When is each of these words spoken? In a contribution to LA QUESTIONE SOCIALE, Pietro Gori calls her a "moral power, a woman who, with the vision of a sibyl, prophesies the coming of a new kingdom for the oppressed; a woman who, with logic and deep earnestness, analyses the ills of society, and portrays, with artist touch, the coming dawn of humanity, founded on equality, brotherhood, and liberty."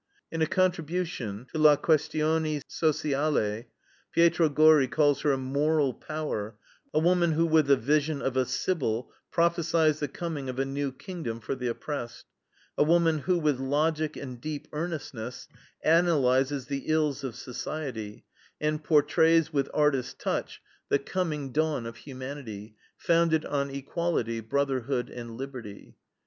In 0.31 0.41
a 0.41 0.47
contribution 0.47 1.45
to 1.53 1.59
LA 1.59 1.75
QUESTIONE 1.75 2.63
SOCIALE, 2.67 3.65
Pietro 4.11 4.49
Gori 4.49 4.87
calls 4.87 5.21
her 5.21 5.31
a 5.31 5.37
"moral 5.37 5.93
power, 5.93 6.55
a 6.91 6.97
woman 6.97 7.33
who, 7.33 7.45
with 7.45 7.67
the 7.67 7.75
vision 7.77 8.19
of 8.19 8.35
a 8.35 8.45
sibyl, 8.47 9.11
prophesies 9.29 9.99
the 9.99 10.07
coming 10.07 10.49
of 10.49 10.57
a 10.57 10.65
new 10.65 10.91
kingdom 10.91 11.39
for 11.39 11.53
the 11.53 11.67
oppressed; 11.67 12.25
a 12.79 12.83
woman 12.83 13.19
who, 13.19 13.37
with 13.37 13.59
logic 13.59 14.17
and 14.17 14.41
deep 14.41 14.67
earnestness, 14.73 15.47
analyses 15.85 16.65
the 16.65 16.85
ills 16.87 17.23
of 17.23 17.35
society, 17.35 18.25
and 18.59 18.83
portrays, 18.83 19.53
with 19.53 19.69
artist 19.71 20.17
touch, 20.17 20.63
the 20.89 20.97
coming 20.97 21.51
dawn 21.51 21.85
of 21.85 21.97
humanity, 21.97 22.75
founded 22.97 23.45
on 23.45 23.69
equality, 23.69 24.39
brotherhood, 24.39 25.11
and 25.11 25.37
liberty." 25.37 25.95